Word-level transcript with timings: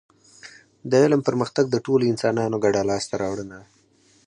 د 0.89 0.91
علم 1.03 1.21
پرمختګ 1.27 1.65
د 1.71 1.75
ټولو 1.85 2.03
انسانانو 2.11 2.57
ګډه 2.63 2.81
لاسته 2.89 3.13
راوړنه 3.21 3.55
ده 3.61 3.67